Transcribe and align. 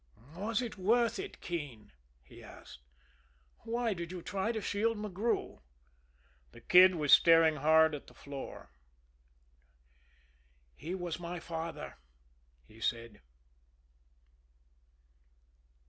"Was 0.35 0.63
it 0.63 0.79
worth 0.79 1.19
it, 1.19 1.41
Keene?" 1.41 1.91
he 2.23 2.41
asked. 2.43 2.79
"Why 3.65 3.93
did 3.93 4.11
you 4.11 4.23
try 4.23 4.51
to 4.51 4.59
shield 4.59 4.97
McGrew?" 4.97 5.59
The 6.53 6.61
Kid 6.61 6.95
was 6.95 7.13
staring 7.13 7.57
hard 7.57 7.93
at 7.93 8.07
the 8.07 8.15
floor. 8.15 8.71
"He 10.75 10.95
was 10.95 11.19
my 11.19 11.39
father," 11.39 11.97
he 12.65 12.81
said. 12.81 13.21